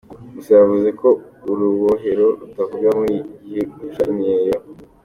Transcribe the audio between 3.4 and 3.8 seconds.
gihe